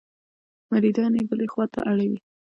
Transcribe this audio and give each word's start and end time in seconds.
مریدان 0.71 1.13
یې 1.17 1.23
بلې 1.29 1.47
خوا 1.51 1.65
ته 1.73 1.79
اړوي. 1.91 2.19